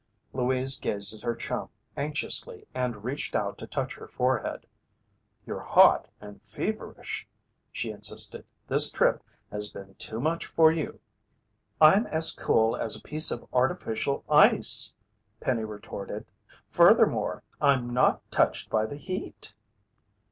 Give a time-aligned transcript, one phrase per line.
[0.33, 4.65] Louise gazed at her chum anxiously and reached out to touch her forehead.
[5.45, 7.27] "You're hot and feverish,"
[7.71, 8.43] she insisted.
[8.67, 10.99] "This trip has been too much for you."
[11.79, 14.91] "I'm as cool as a piece of artificial ice!"
[15.39, 16.25] Penny retorted.
[16.67, 19.53] "Furthermore, I'm not touched by the heat!"